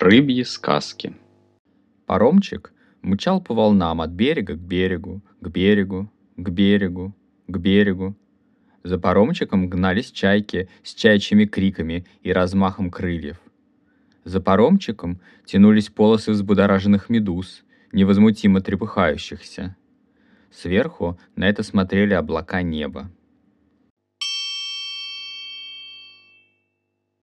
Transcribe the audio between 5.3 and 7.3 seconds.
к берегу, к берегу,